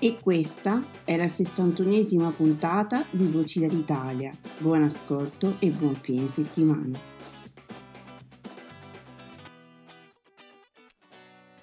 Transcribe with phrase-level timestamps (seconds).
[0.00, 4.32] E questa è la 61esima puntata di Voci dall'Italia.
[4.58, 6.96] Buon ascolto e buon fine settimana.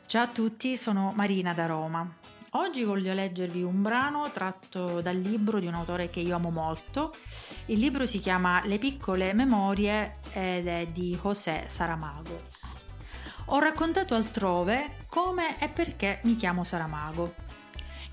[0.06, 2.12] Ciao a tutti, sono Marina da Roma.
[2.52, 7.16] Oggi voglio leggervi un brano tratto dal libro di un autore che io amo molto.
[7.68, 12.38] Il libro si chiama Le piccole memorie ed è di José Saramago.
[13.46, 17.45] Ho raccontato altrove come e perché mi chiamo Saramago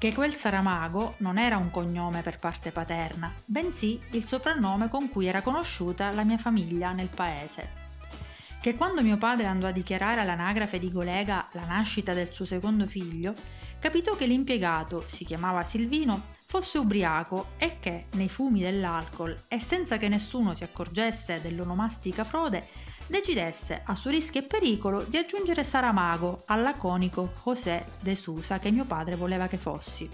[0.03, 5.27] che quel Saramago non era un cognome per parte paterna, bensì il soprannome con cui
[5.27, 7.71] era conosciuta la mia famiglia nel paese.
[8.61, 12.85] Che quando mio padre andò a dichiarare all'anagrafe di Golega la nascita del suo secondo
[12.85, 13.33] figlio,
[13.79, 19.99] capitò che l'impiegato, si chiamava Silvino, fosse ubriaco e che, nei fumi dell'alcol e senza
[19.99, 22.67] che nessuno si accorgesse dell'onomastica frode,
[23.13, 28.71] decidesse a suo rischio e pericolo di aggiungere Saramago al laconico José de Sousa che
[28.71, 30.09] mio padre voleva che fossi.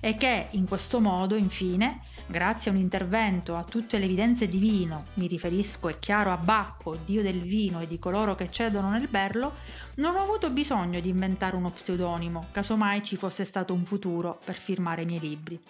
[0.00, 5.06] E che in questo modo, infine, grazie a un intervento a tutte le evidenze divino,
[5.14, 9.06] mi riferisco è chiaro a Bacco, dio del vino e di coloro che cedono nel
[9.06, 9.54] berlo,
[9.96, 14.56] non ho avuto bisogno di inventare uno pseudonimo, casomai ci fosse stato un futuro per
[14.56, 15.60] firmare i miei libri.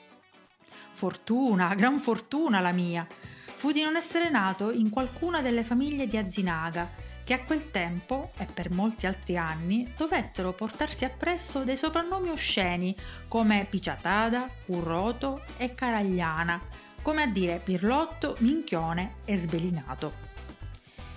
[0.92, 3.06] Fortuna, gran fortuna la mia,
[3.58, 6.88] fu di non essere nato in qualcuna delle famiglie di Azinaga,
[7.24, 12.94] che a quel tempo e per molti altri anni dovettero portarsi appresso dei soprannomi osceni
[13.26, 16.62] come Picciatada, Urroto e Caragliana,
[17.02, 20.12] come a dire Pirlotto, Minchione e Sbelinato.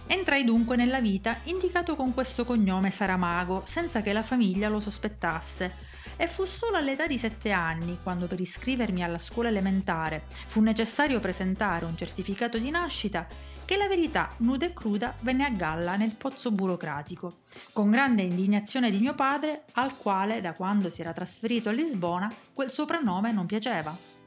[0.08, 5.91] Entrai dunque nella vita indicato con questo cognome Saramago, senza che la famiglia lo sospettasse,
[6.18, 11.20] e fu solo all'età di sette anni, quando per iscrivermi alla scuola elementare fu necessario
[11.20, 13.28] presentare un certificato di nascita,
[13.66, 18.92] che la verità nuda e cruda venne a galla nel pozzo burocratico, con grande indignazione
[18.92, 23.46] di mio padre, al quale, da quando si era trasferito a Lisbona, quel soprannome non
[23.46, 24.21] piaceva.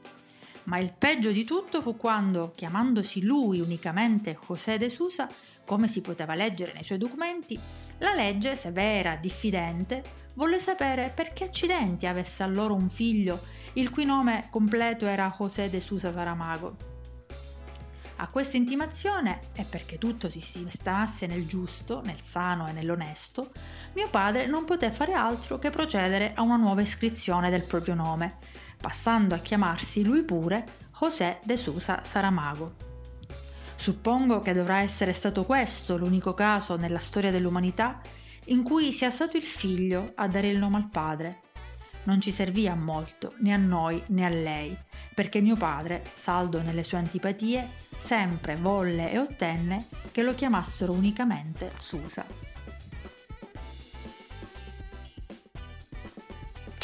[0.65, 5.29] Ma il peggio di tutto fu quando, chiamandosi lui unicamente José de Sousa,
[5.65, 7.59] come si poteva leggere nei suoi documenti,
[7.99, 10.03] la legge, severa, diffidente,
[10.35, 13.41] volle sapere perché accidenti avesse allora un figlio
[13.73, 16.94] il cui nome completo era José de Sousa Saramago.
[18.17, 23.51] A questa intimazione, e perché tutto si stamasse nel giusto, nel sano e nell'onesto,
[23.93, 28.37] mio padre non poté fare altro che procedere a una nuova iscrizione del proprio nome,
[28.79, 30.65] passando a chiamarsi lui pure
[30.97, 32.75] José de Sousa Saramago.
[33.75, 38.01] Suppongo che dovrà essere stato questo l'unico caso nella storia dell'umanità
[38.45, 41.41] in cui sia stato il figlio a dare il nome al padre.
[42.05, 44.75] Non ci servì a molto, né a noi né a lei,
[45.13, 51.71] perché mio padre, saldo nelle sue antipatie, sempre volle e ottenne che lo chiamassero unicamente
[51.79, 52.54] Susa.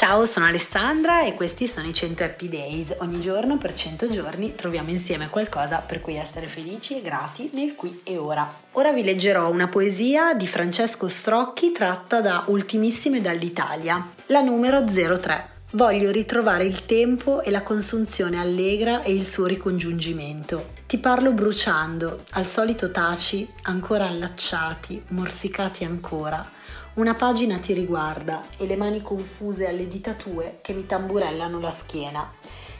[0.04, 2.96] Ciao, sono Alessandra e questi sono i 100 Happy Days.
[2.98, 7.76] Ogni giorno per 100 giorni troviamo insieme qualcosa per cui essere felici e grati nel
[7.76, 8.52] qui e ora.
[8.72, 15.50] Ora vi leggerò una poesia di Francesco Strocchi tratta da Ultimissime dall'Italia, la numero 03.
[15.74, 20.70] Voglio ritrovare il tempo e la consunzione allegra e il suo ricongiungimento.
[20.84, 26.60] Ti parlo bruciando, al solito taci, ancora allacciati, morsicati ancora
[26.94, 31.70] una pagina ti riguarda e le mani confuse alle dita tue che mi tamburellano la
[31.70, 32.30] schiena.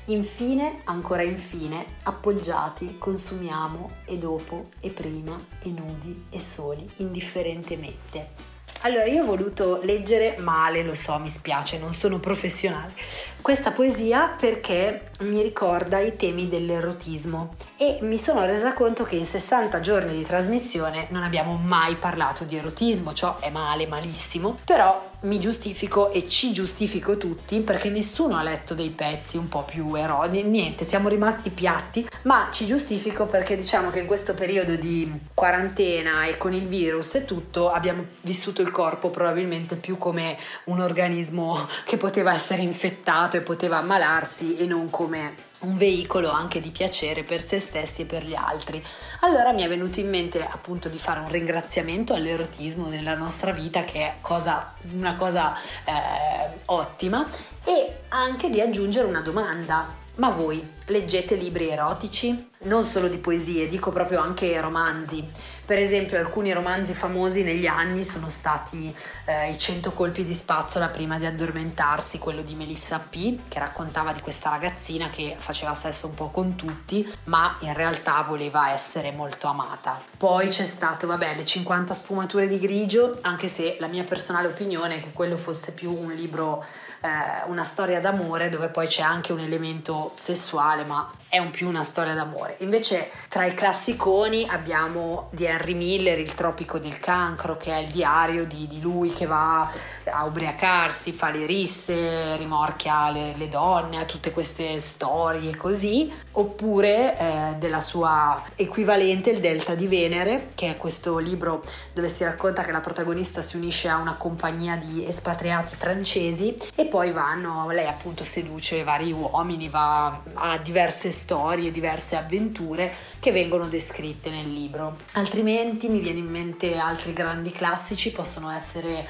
[0.07, 8.52] Infine, ancora infine, appoggiati, consumiamo e dopo e prima e nudi e soli, indifferentemente.
[8.85, 12.95] Allora, io ho voluto leggere male, lo so, mi spiace, non sono professionale,
[13.41, 19.25] questa poesia perché mi ricorda i temi dell'erotismo e mi sono resa conto che in
[19.25, 25.11] 60 giorni di trasmissione non abbiamo mai parlato di erotismo, ciò è male, malissimo, però
[25.23, 29.95] mi giustifico e ci giustifico tutti perché nessuno ha letto dei pezzi un po' più
[29.95, 35.11] erodi, niente, siamo rimasti piatti, ma ci giustifico perché diciamo che in questo periodo di
[35.35, 40.81] quarantena e con il virus e tutto abbiamo vissuto il corpo probabilmente più come un
[40.81, 46.71] organismo che poteva essere infettato e poteva ammalarsi e non come un veicolo anche di
[46.71, 48.83] piacere per se stessi e per gli altri.
[49.21, 53.85] Allora mi è venuto in mente appunto di fare un ringraziamento all'erotismo nella nostra vita
[53.85, 55.55] che è cosa, una cosa
[55.85, 57.29] eh, ottima
[57.65, 60.01] e anche di aggiungere una domanda.
[60.17, 62.51] Ma voi leggete libri erotici?
[62.65, 65.27] Non solo di poesie, dico proprio anche romanzi.
[65.65, 68.95] Per esempio alcuni romanzi famosi negli anni sono stati
[69.27, 74.13] eh, I cento colpi di spazzola prima di addormentarsi, quello di Melissa P, che raccontava
[74.13, 79.13] di questa ragazzina che faceva sesso un po' con tutti, ma in realtà voleva essere
[79.13, 80.01] molto amata.
[80.17, 84.97] Poi c'è stato, vabbè, Le 50 sfumature di grigio, anche se la mia personale opinione
[84.97, 86.65] è che quello fosse più un libro,
[87.03, 91.67] eh, una storia d'amore, dove poi c'è anche un elemento sessuale, ma è un più
[91.67, 92.57] una storia d'amore.
[92.59, 97.91] Invece tra i classiconi abbiamo di Henry Miller, Il tropico del cancro, che è il
[97.91, 99.67] diario di, di lui che va
[100.11, 107.17] a ubriacarsi, fa le risse, rimorchia le, le donne, ha tutte queste storie così, oppure
[107.17, 111.65] eh, della sua equivalente Il Delta di Venere, che è questo libro
[111.95, 116.85] dove si racconta che la protagonista si unisce a una compagnia di espatriati francesi e
[116.85, 123.69] poi vanno, lei appunto seduce vari uomini, va a diverse storie diverse avventure che vengono
[123.69, 124.99] descritte nel libro.
[125.13, 129.07] Altrimenti mi viene in mente altri grandi classici, possono essere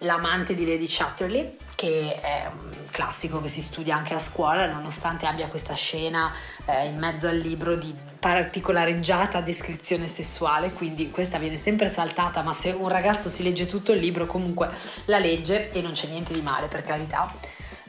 [0.00, 5.24] L'amante di Lady Chatterley, che è un classico che si studia anche a scuola, nonostante
[5.24, 6.30] abbia questa scena
[6.66, 12.52] eh, in mezzo al libro di particolareggiata descrizione sessuale, quindi questa viene sempre saltata, ma
[12.52, 14.68] se un ragazzo si legge tutto il libro comunque
[15.06, 17.32] la legge e non c'è niente di male per carità.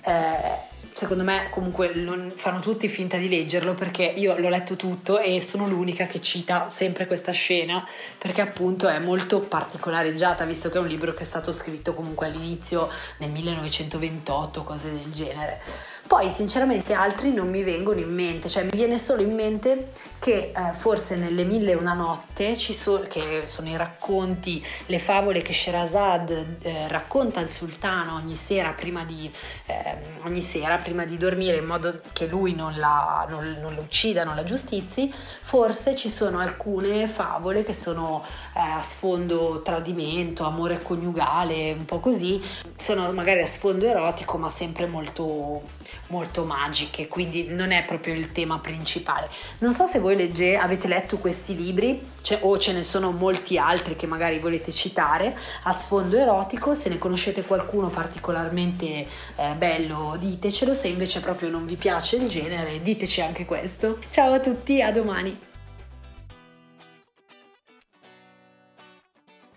[0.06, 5.20] Eh, secondo me comunque non fanno tutti finta di leggerlo perché io l'ho letto tutto
[5.20, 10.80] e sono l'unica che cita sempre questa scena perché appunto è molto particolareggiata visto che
[10.80, 12.90] è un libro che è stato scritto comunque all'inizio
[13.20, 15.62] nel 1928 cose del genere
[16.08, 20.52] poi sinceramente altri non mi vengono in mente, cioè mi viene solo in mente che
[20.56, 25.42] eh, forse nelle mille e una notte, ci so, che sono i racconti, le favole
[25.42, 29.30] che Sherazad eh, racconta al sultano ogni sera, prima di,
[29.66, 33.82] eh, ogni sera prima di dormire in modo che lui non la, non, non la
[33.82, 38.24] uccida, non la giustizi, forse ci sono alcune favole che sono
[38.56, 42.42] eh, a sfondo tradimento, amore coniugale, un po' così,
[42.78, 45.62] sono magari a sfondo erotico ma sempre molto
[46.08, 49.30] molto magiche, quindi non è proprio il tema principale.
[49.60, 53.58] Non so se voi legge, avete letto questi libri cioè, o ce ne sono molti
[53.58, 60.16] altri che magari volete citare a sfondo erotico, se ne conoscete qualcuno particolarmente eh, bello
[60.20, 64.00] ditecelo, se invece proprio non vi piace il genere diteci anche questo.
[64.10, 65.46] Ciao a tutti, a domani!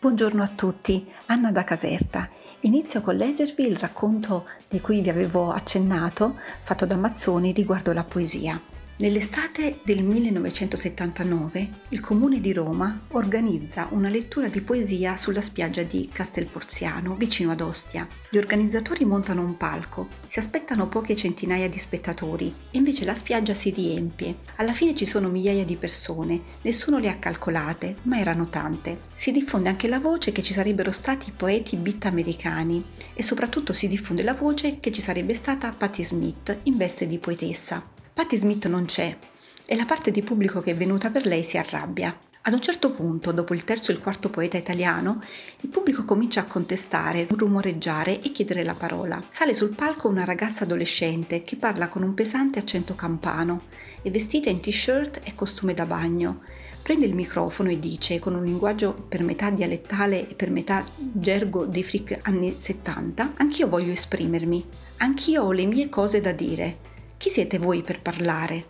[0.00, 2.39] Buongiorno a tutti, Anna da Caserta.
[2.62, 8.04] Inizio con leggervi il racconto di cui vi avevo accennato, fatto da Mazzoni riguardo la
[8.04, 8.79] poesia.
[9.00, 16.10] Nell'estate del 1979 il Comune di Roma organizza una lettura di poesia sulla spiaggia di
[16.12, 18.06] Castelporziano, vicino ad Ostia.
[18.28, 23.54] Gli organizzatori montano un palco, si aspettano poche centinaia di spettatori e invece la spiaggia
[23.54, 24.34] si riempie.
[24.56, 28.98] Alla fine ci sono migliaia di persone, nessuno le ha calcolate, ma erano tante.
[29.16, 33.88] Si diffonde anche la voce che ci sarebbero stati poeti beat americani e soprattutto si
[33.88, 37.96] diffonde la voce che ci sarebbe stata Patti Smith in veste di poetessa.
[38.20, 39.16] Patti Smith non c'è
[39.64, 42.14] e la parte di pubblico che è venuta per lei si arrabbia.
[42.42, 45.22] Ad un certo punto, dopo il terzo e il quarto poeta italiano,
[45.60, 49.22] il pubblico comincia a contestare, rumoreggiare e chiedere la parola.
[49.32, 53.62] Sale sul palco una ragazza adolescente che parla con un pesante accento campano,
[54.02, 56.42] è vestita in t-shirt e costume da bagno.
[56.82, 61.64] Prende il microfono e dice, con un linguaggio per metà dialettale e per metà gergo
[61.64, 64.62] dei freak anni 70, anch'io voglio esprimermi,
[64.98, 66.89] anch'io ho le mie cose da dire.
[67.20, 68.64] Chi siete voi per parlare?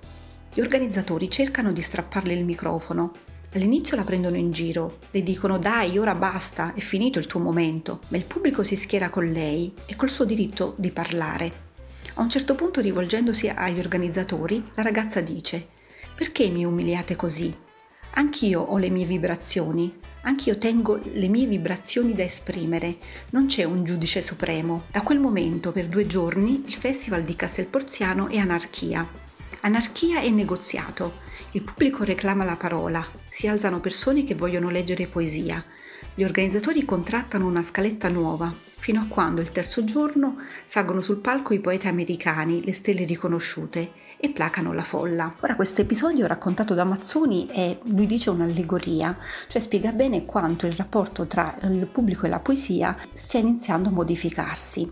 [0.53, 3.13] Gli organizzatori cercano di strapparle il microfono.
[3.53, 8.01] All'inizio la prendono in giro, le dicono dai, ora basta, è finito il tuo momento,
[8.09, 11.53] ma il pubblico si schiera con lei e col suo diritto di parlare.
[12.15, 15.69] A un certo punto, rivolgendosi agli organizzatori, la ragazza dice
[16.13, 17.57] perché mi umiliate così?
[18.13, 22.97] Anch'io ho le mie vibrazioni, anch'io tengo le mie vibrazioni da esprimere,
[23.31, 24.85] non c'è un giudice supremo.
[24.91, 29.07] Da quel momento, per due giorni, il festival di Castelporziano è anarchia.
[29.61, 31.29] Anarchia e negoziato.
[31.53, 35.65] Il pubblico reclama la parola, si alzano persone che vogliono leggere poesia.
[36.15, 40.37] Gli organizzatori contrattano una scaletta nuova, fino a quando il terzo giorno
[40.67, 45.35] salgono sul palco i poeti americani, le stelle riconosciute, e placano la folla.
[45.41, 49.17] Ora questo episodio raccontato da Mazzoni è, lui dice, un'allegoria,
[49.49, 53.93] cioè spiega bene quanto il rapporto tra il pubblico e la poesia stia iniziando a
[53.93, 54.89] modificarsi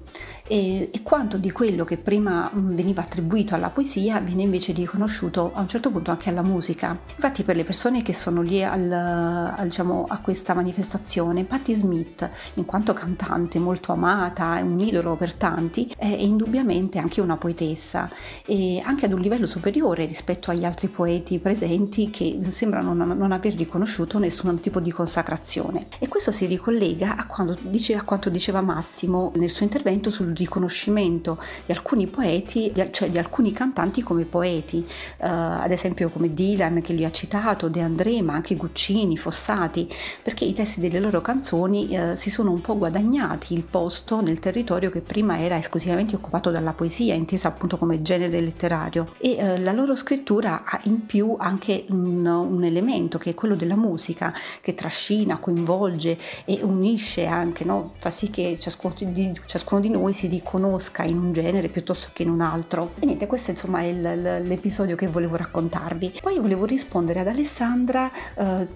[0.49, 5.53] e, e quanto di quello che prima mm, veniva attribuito alla poesia viene invece riconosciuto
[5.55, 6.99] a un certo punto anche alla musica.
[7.15, 12.29] Infatti per le persone che sono lì al, al, diciamo, a questa manifestazione, Patti Smith,
[12.55, 18.11] in quanto cantante molto amata, un idolo per tanti, è indubbiamente anche una poetessa
[18.47, 23.33] e anche ad un livello superiore rispetto agli altri poeti presenti che sembrano non, non
[23.33, 25.89] aver riconosciuto nessun tipo di consacrazione.
[25.99, 31.39] E questo si ricollega a, dice, a quanto diceva Massimo nel suo intervento sul riconoscimento
[31.67, 36.93] di alcuni poeti, cioè di alcuni cantanti come poeti, uh, ad esempio come Dylan che
[36.93, 39.93] lui ha citato, De André, ma anche Guccini, Fossati,
[40.23, 44.39] perché i testi delle loro canzoni uh, si sono un po' guadagnati il posto nel
[44.39, 49.15] territorio che prima era esclusivamente occupato dalla poesia, intesa appunto come genere letterario.
[49.19, 53.57] E uh, la loro scrittura ha in più anche un, un elemento che è quello
[53.57, 57.93] della musica, che trascina, coinvolge e unisce anche, no?
[57.99, 62.23] fa sì che ciascuno di, ciascuno di noi si riconosca in un genere piuttosto che
[62.23, 62.93] in un altro.
[62.99, 64.01] E niente, questo insomma è il,
[64.45, 66.21] l'episodio che volevo raccontarvi.
[66.21, 68.69] Poi volevo rispondere ad Alessandra eh,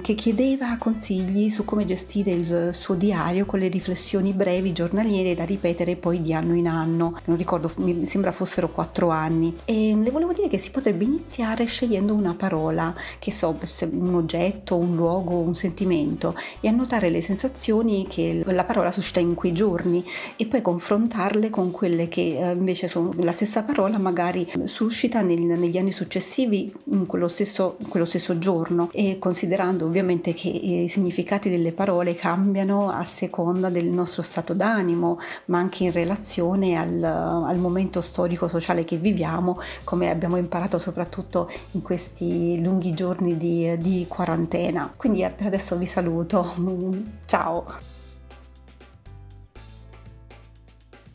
[0.00, 5.44] che chiedeva consigli su come gestire il suo diario con le riflessioni brevi giornaliere da
[5.44, 7.18] ripetere poi di anno in anno.
[7.24, 9.56] Non ricordo, mi sembra fossero quattro anni.
[9.64, 13.56] E le volevo dire che si potrebbe iniziare scegliendo una parola, che so,
[13.90, 19.34] un oggetto, un luogo, un sentimento e annotare le sensazioni che la parola suscita in
[19.34, 20.04] quei giorni
[20.36, 25.22] e poi confrontare confrontarle con quelle che eh, invece sono la stessa parola magari suscita
[25.22, 28.90] nel, negli anni successivi in quello stesso, quello stesso giorno.
[28.92, 35.18] E considerando ovviamente che i significati delle parole cambiano a seconda del nostro stato d'animo
[35.46, 41.50] ma anche in relazione al, al momento storico sociale che viviamo come abbiamo imparato soprattutto
[41.72, 44.92] in questi lunghi giorni di, di quarantena.
[44.94, 46.52] Quindi eh, per adesso vi saluto.
[47.24, 48.00] Ciao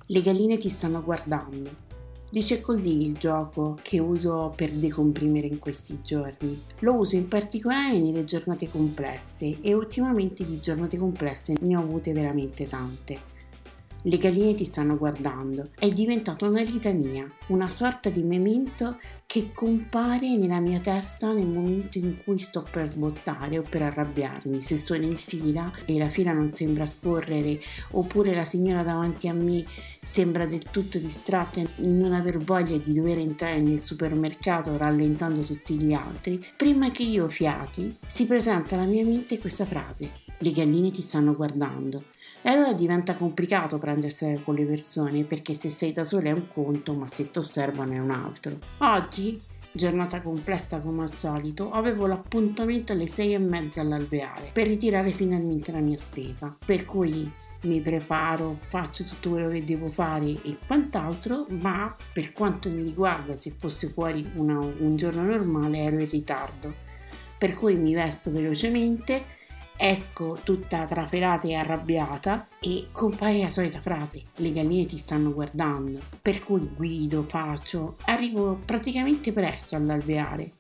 [0.09, 1.69] Le galline ti stanno guardando.
[2.29, 6.63] Dice così il gioco che uso per decomprimere in questi giorni.
[6.79, 12.13] Lo uso in particolare nelle giornate complesse e ultimamente di giornate complesse ne ho avute
[12.13, 13.35] veramente tante.
[14.03, 15.63] Le galline ti stanno guardando.
[15.77, 21.97] È diventata una litania, una sorta di memento che compare nella mia testa nel momento
[21.97, 24.61] in cui sto per sbottare o per arrabbiarmi.
[24.61, 27.59] Se sono in fila e la fila non sembra scorrere,
[27.91, 29.65] oppure la signora davanti a me
[30.01, 35.75] sembra del tutto distratta e non aver voglia di dover entrare nel supermercato rallentando tutti
[35.75, 40.91] gli altri, prima che io fiati, si presenta alla mia mente questa frase: Le galline
[40.91, 42.15] ti stanno guardando.
[42.47, 46.47] E allora diventa complicato prendersela con le persone perché se sei da sola è un
[46.47, 48.57] conto, ma se ti osservano è un altro.
[48.77, 55.11] Oggi, giornata complessa come al solito, avevo l'appuntamento alle sei e mezza all'alveare per ritirare
[55.11, 56.55] finalmente la mia spesa.
[56.65, 57.29] Per cui
[57.63, 63.35] mi preparo, faccio tutto quello che devo fare e quant'altro, ma per quanto mi riguarda,
[63.35, 66.73] se fosse fuori una, un giorno normale, ero in ritardo.
[67.37, 69.35] Per cui mi vesto velocemente
[69.79, 75.99] Esco tutta trafelata e arrabbiata e compare la solita frase, le galline ti stanno guardando.
[76.21, 80.53] Per cui guido, faccio, arrivo praticamente presto all'alveare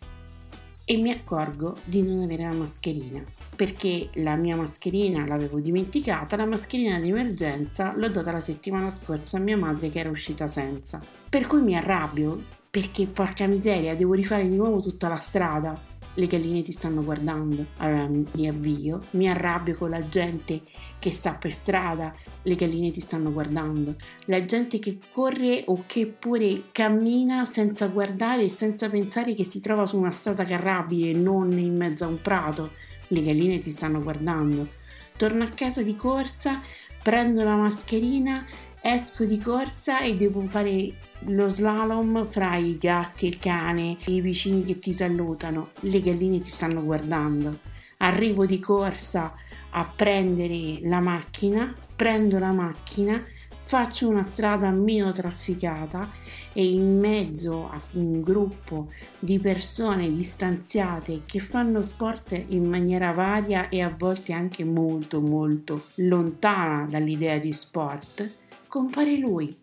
[0.85, 3.23] e mi accorgo di non avere la mascherina
[3.57, 9.37] perché la mia mascherina l'avevo dimenticata, la mascherina di emergenza l'ho data la settimana scorsa
[9.37, 11.01] a mia madre che era uscita senza.
[11.27, 15.75] Per cui mi arrabbio perché porca miseria devo rifare di nuovo tutta la strada
[16.17, 17.65] le galline ti stanno guardando.
[17.77, 20.63] Allora mi avvio, mi arrabbio con la gente
[20.97, 23.95] che sta per strada, le galline ti stanno guardando.
[24.25, 29.59] La gente che corre o che pure cammina senza guardare e senza pensare che si
[29.61, 32.71] trova su una strada carrabile e non in mezzo a un prato.
[33.09, 34.67] Le galline ti stanno guardando.
[35.15, 36.61] Torno a casa di corsa,
[37.03, 38.45] prendo la mascherina,
[38.89, 40.93] esco di corsa e devo fare
[41.25, 46.47] lo slalom fra i gatti, il cane, i vicini che ti salutano, le galline ti
[46.47, 47.59] stanno guardando.
[47.97, 49.33] Arrivo di corsa
[49.71, 56.09] a prendere la macchina, prendo la macchina, faccio una strada meno trafficata
[56.53, 58.87] e in mezzo a un gruppo
[59.19, 65.87] di persone distanziate che fanno sport in maniera varia e a volte anche molto molto
[65.95, 69.55] lontana dall'idea di sport, compare lui.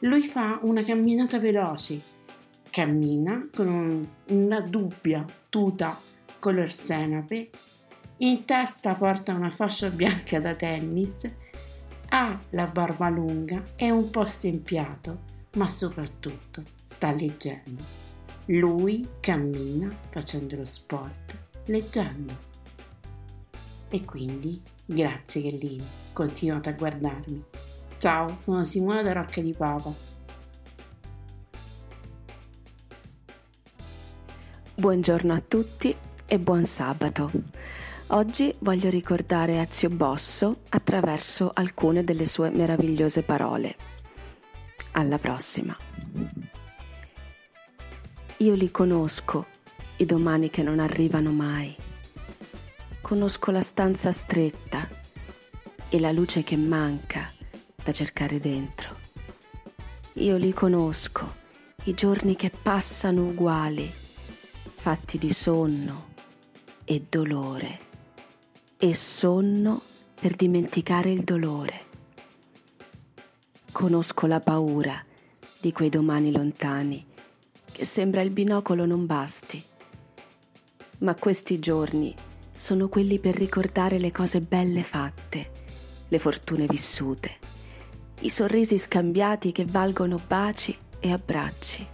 [0.00, 2.00] Lui fa una camminata veloce,
[2.70, 5.98] cammina con un, una dubbia tuta
[6.38, 7.50] color senape,
[8.18, 11.26] in testa porta una fascia bianca da tennis
[12.10, 15.22] ha la barba lunga, è un po' stempiato,
[15.54, 17.82] ma soprattutto sta leggendo.
[18.46, 22.52] Lui cammina facendo lo sport, leggendo.
[23.88, 27.44] E quindi, grazie Gallini, continuate a guardarmi.
[28.04, 29.90] Ciao, sono Simona da Rocca di Papa.
[34.74, 35.96] Buongiorno a tutti
[36.26, 37.30] e buon sabato.
[38.08, 43.74] Oggi voglio ricordare Ezio Bosso attraverso alcune delle sue meravigliose parole.
[44.92, 45.74] Alla prossima.
[48.36, 49.46] Io li conosco,
[49.96, 51.74] i domani che non arrivano mai.
[53.00, 54.86] Conosco la stanza stretta
[55.88, 57.33] e la luce che manca
[57.84, 58.96] da cercare dentro.
[60.14, 61.42] Io li conosco,
[61.84, 63.92] i giorni che passano uguali,
[64.74, 66.12] fatti di sonno
[66.84, 67.78] e dolore
[68.78, 69.80] e sonno
[70.20, 71.82] per dimenticare il dolore.
[73.70, 75.04] Conosco la paura
[75.60, 77.06] di quei domani lontani
[77.72, 79.62] che sembra il binocolo non basti.
[80.98, 82.14] Ma questi giorni
[82.54, 85.50] sono quelli per ricordare le cose belle fatte,
[86.06, 87.38] le fortune vissute,
[88.20, 91.86] i sorrisi scambiati che valgono baci e abbracci.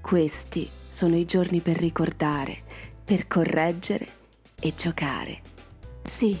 [0.00, 2.62] Questi sono i giorni per ricordare,
[3.04, 4.08] per correggere
[4.60, 5.42] e giocare.
[6.02, 6.36] Sì,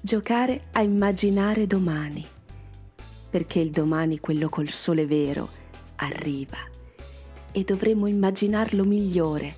[0.00, 2.26] giocare a immaginare domani,
[3.28, 5.48] perché il domani, quello col sole vero,
[5.96, 6.58] arriva
[7.52, 9.54] e dovremo immaginarlo migliore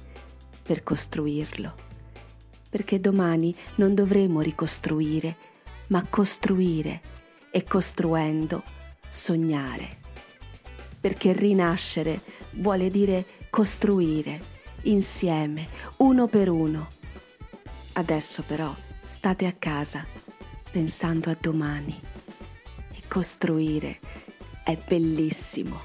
[0.62, 1.74] per costruirlo,
[2.70, 5.36] perché domani non dovremo ricostruire,
[5.88, 7.00] ma costruire
[7.52, 8.64] e costruendo
[9.08, 9.98] sognare,
[11.00, 12.20] perché rinascere
[12.54, 14.50] vuole dire costruire
[14.82, 15.68] insieme,
[15.98, 16.88] uno per uno.
[17.92, 20.06] Adesso però State a casa
[20.70, 22.00] pensando a domani
[22.94, 23.98] e costruire
[24.64, 25.82] è bellissimo,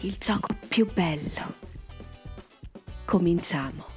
[0.00, 1.54] il gioco più bello.
[3.04, 3.93] Cominciamo.